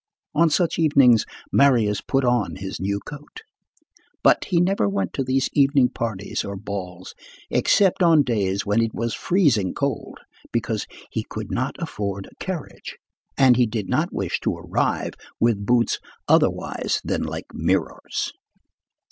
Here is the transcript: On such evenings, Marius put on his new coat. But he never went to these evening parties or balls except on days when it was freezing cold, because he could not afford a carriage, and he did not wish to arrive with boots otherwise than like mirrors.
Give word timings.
On 0.33 0.49
such 0.49 0.79
evenings, 0.79 1.25
Marius 1.51 2.01
put 2.01 2.25
on 2.25 2.55
his 2.55 2.79
new 2.79 2.99
coat. 3.01 3.41
But 4.23 4.45
he 4.45 4.59
never 4.59 4.89
went 4.89 5.13
to 5.13 5.23
these 5.23 5.47
evening 5.53 5.89
parties 5.89 6.43
or 6.43 6.55
balls 6.55 7.13
except 7.51 8.01
on 8.01 8.23
days 8.23 8.65
when 8.65 8.81
it 8.81 8.95
was 8.95 9.13
freezing 9.13 9.75
cold, 9.75 10.17
because 10.51 10.87
he 11.11 11.23
could 11.29 11.51
not 11.51 11.75
afford 11.77 12.25
a 12.25 12.35
carriage, 12.43 12.97
and 13.37 13.57
he 13.57 13.67
did 13.67 13.89
not 13.89 14.11
wish 14.11 14.39
to 14.39 14.57
arrive 14.57 15.11
with 15.39 15.67
boots 15.67 15.99
otherwise 16.27 16.99
than 17.03 17.21
like 17.21 17.45
mirrors. 17.53 18.33